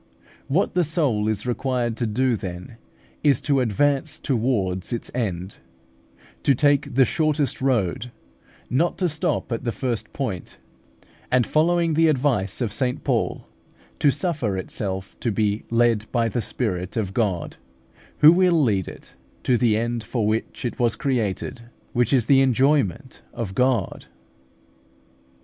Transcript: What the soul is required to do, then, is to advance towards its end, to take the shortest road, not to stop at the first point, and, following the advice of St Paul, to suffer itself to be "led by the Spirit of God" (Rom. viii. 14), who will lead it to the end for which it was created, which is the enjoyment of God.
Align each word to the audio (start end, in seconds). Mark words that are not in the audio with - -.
What 0.47 0.73
the 0.73 0.83
soul 0.83 1.27
is 1.27 1.45
required 1.45 1.95
to 1.97 2.07
do, 2.07 2.35
then, 2.35 2.77
is 3.23 3.39
to 3.41 3.59
advance 3.59 4.17
towards 4.17 4.91
its 4.91 5.11
end, 5.13 5.59
to 6.41 6.55
take 6.55 6.95
the 6.95 7.05
shortest 7.05 7.61
road, 7.61 8.11
not 8.67 8.97
to 8.97 9.07
stop 9.07 9.51
at 9.51 9.63
the 9.63 9.71
first 9.71 10.11
point, 10.11 10.57
and, 11.31 11.45
following 11.45 11.93
the 11.93 12.07
advice 12.07 12.61
of 12.61 12.73
St 12.73 13.03
Paul, 13.03 13.47
to 13.99 14.09
suffer 14.09 14.57
itself 14.57 15.15
to 15.19 15.31
be 15.31 15.65
"led 15.69 16.11
by 16.11 16.29
the 16.29 16.41
Spirit 16.41 16.97
of 16.97 17.13
God" 17.13 17.27
(Rom. 17.27 17.41
viii. 17.43 17.43
14), 17.43 17.59
who 18.17 18.31
will 18.31 18.59
lead 18.63 18.87
it 18.87 19.13
to 19.43 19.55
the 19.55 19.77
end 19.77 20.03
for 20.03 20.25
which 20.25 20.65
it 20.65 20.79
was 20.79 20.95
created, 20.95 21.69
which 21.93 22.11
is 22.11 22.25
the 22.25 22.41
enjoyment 22.41 23.21
of 23.33 23.53
God. 23.53 24.05